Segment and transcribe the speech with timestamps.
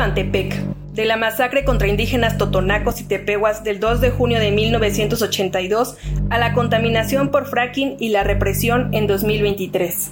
[0.00, 5.98] De la masacre contra indígenas totonacos y tepehuas del 2 de junio de 1982
[6.30, 10.10] a la contaminación por fracking y la represión en 2023.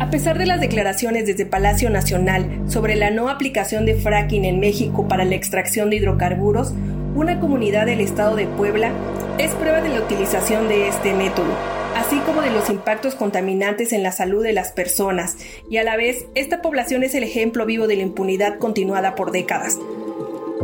[0.00, 4.58] A pesar de las declaraciones desde Palacio Nacional sobre la no aplicación de fracking en
[4.58, 6.74] México para la extracción de hidrocarburos,
[7.14, 8.90] una comunidad del estado de Puebla
[9.38, 11.54] es prueba de la utilización de este método,
[11.96, 15.36] así como de los impactos contaminantes en la salud de las personas,
[15.70, 19.32] y a la vez esta población es el ejemplo vivo de la impunidad continuada por
[19.32, 19.78] décadas.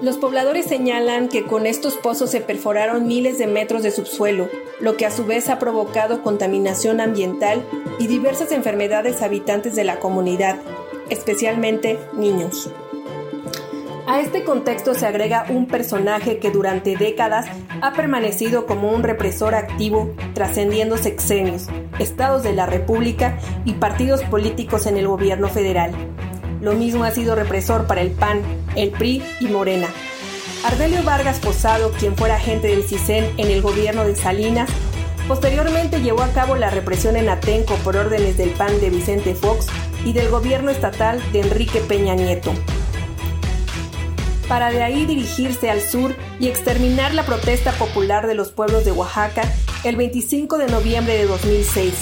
[0.00, 4.48] Los pobladores señalan que con estos pozos se perforaron miles de metros de subsuelo,
[4.82, 7.64] lo que a su vez ha provocado contaminación ambiental
[7.98, 10.56] y diversas enfermedades habitantes de la comunidad,
[11.08, 12.68] especialmente niños.
[14.08, 17.46] A este contexto se agrega un personaje que durante décadas
[17.80, 21.68] ha permanecido como un represor activo, trascendiendo sexenios,
[22.00, 25.92] estados de la República y partidos políticos en el gobierno federal.
[26.60, 28.42] Lo mismo ha sido represor para el PAN,
[28.74, 29.86] el PRI y Morena.
[30.64, 34.70] Ardelio Vargas Posado, quien fuera agente del CISEN en el gobierno de Salinas,
[35.26, 39.66] posteriormente llevó a cabo la represión en Atenco por órdenes del PAN de Vicente Fox
[40.04, 42.52] y del gobierno estatal de Enrique Peña Nieto.
[44.46, 48.92] Para de ahí dirigirse al sur y exterminar la protesta popular de los pueblos de
[48.92, 49.42] Oaxaca
[49.82, 51.92] el 25 de noviembre de 2006.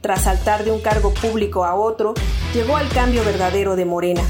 [0.00, 2.14] Tras saltar de un cargo público a otro,
[2.54, 4.22] llegó al cambio verdadero de Morena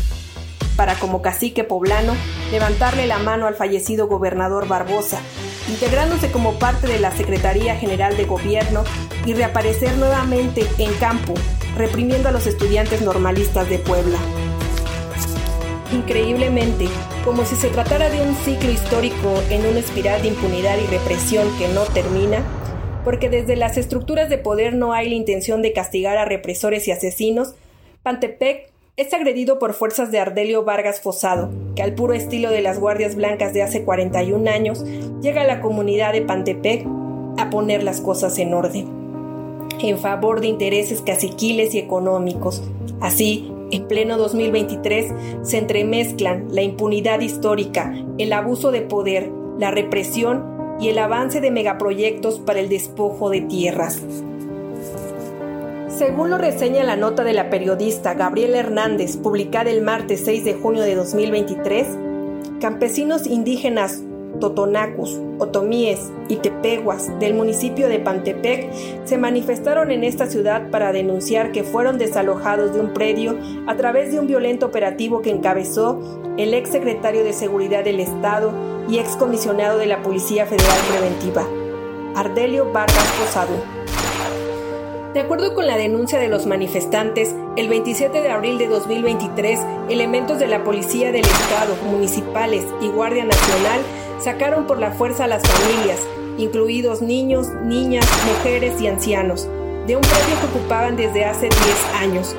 [0.80, 2.14] para como cacique poblano
[2.50, 5.20] levantarle la mano al fallecido gobernador Barbosa,
[5.68, 8.84] integrándose como parte de la Secretaría General de Gobierno
[9.26, 11.34] y reaparecer nuevamente en campo,
[11.76, 14.16] reprimiendo a los estudiantes normalistas de Puebla.
[15.92, 16.88] Increíblemente,
[17.26, 21.46] como si se tratara de un ciclo histórico en una espiral de impunidad y represión
[21.58, 22.42] que no termina,
[23.04, 26.92] porque desde las estructuras de poder no hay la intención de castigar a represores y
[26.92, 27.54] asesinos,
[28.02, 28.69] Pantepec
[29.00, 33.16] es agredido por fuerzas de Ardelio Vargas Fosado, que al puro estilo de las Guardias
[33.16, 34.84] Blancas de hace 41 años,
[35.22, 36.86] llega a la comunidad de Pantepec
[37.38, 38.86] a poner las cosas en orden,
[39.80, 42.62] en favor de intereses caciquiles y económicos.
[43.00, 50.76] Así, en pleno 2023, se entremezclan la impunidad histórica, el abuso de poder, la represión
[50.78, 54.02] y el avance de megaproyectos para el despojo de tierras.
[56.00, 60.54] Según lo reseña la nota de la periodista Gabriela Hernández, publicada el martes 6 de
[60.54, 61.86] junio de 2023,
[62.58, 64.00] campesinos indígenas
[64.40, 68.72] totonacos, otomíes y tepeguas del municipio de Pantepec
[69.04, 73.36] se manifestaron en esta ciudad para denunciar que fueron desalojados de un predio
[73.66, 76.00] a través de un violento operativo que encabezó
[76.38, 78.54] el ex secretario de Seguridad del Estado
[78.88, 81.46] y ex comisionado de la Policía Federal Preventiva,
[82.16, 83.99] Ardelio Vargas Posado.
[85.14, 89.58] De acuerdo con la denuncia de los manifestantes, el 27 de abril de 2023,
[89.88, 93.80] elementos de la Policía del Estado, municipales y Guardia Nacional
[94.20, 95.98] sacaron por la fuerza a las familias,
[96.38, 99.48] incluidos niños, niñas, mujeres y ancianos,
[99.88, 101.60] de un predio que ocupaban desde hace 10
[101.98, 102.36] años,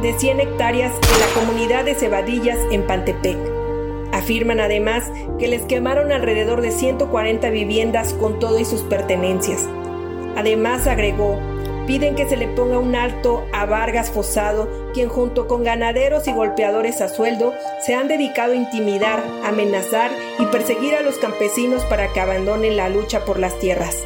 [0.00, 3.36] de 100 hectáreas en la comunidad de Cebadillas en Pantepec.
[4.12, 5.04] Afirman además
[5.38, 9.68] que les quemaron alrededor de 140 viviendas con todo y sus pertenencias.
[10.36, 11.38] Además agregó
[11.88, 16.32] piden que se le ponga un alto a Vargas Fosado, quien junto con ganaderos y
[16.32, 17.54] golpeadores a sueldo
[17.84, 22.90] se han dedicado a intimidar, amenazar y perseguir a los campesinos para que abandonen la
[22.90, 23.96] lucha por las tierras.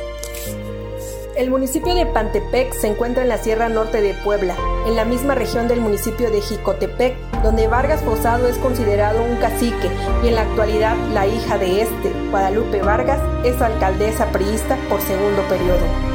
[1.34, 4.54] El municipio de Pantepec se encuentra en la Sierra Norte de Puebla,
[4.86, 9.90] en la misma región del municipio de Jicotepec, donde Vargas Fosado es considerado un cacique
[10.22, 15.42] y en la actualidad la hija de este, Guadalupe Vargas, es alcaldesa priista por segundo
[15.48, 16.11] periodo.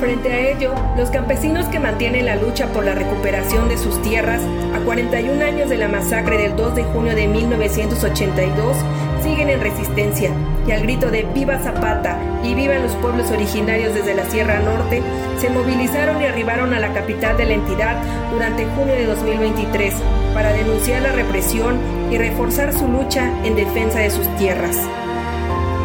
[0.00, 4.42] Frente a ello, los campesinos que mantienen la lucha por la recuperación de sus tierras
[4.74, 8.76] a 41 años de la masacre del 2 de junio de 1982
[9.22, 10.30] siguen en resistencia
[10.66, 15.02] y al grito de Viva Zapata y Viva los pueblos originarios desde la Sierra Norte,
[15.38, 17.96] se movilizaron y arribaron a la capital de la entidad
[18.30, 19.94] durante junio de 2023
[20.34, 21.78] para denunciar la represión
[22.10, 24.76] y reforzar su lucha en defensa de sus tierras.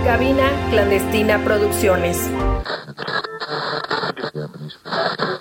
[0.03, 2.29] Cabina Clandestina Producciones.
[4.83, 5.40] please.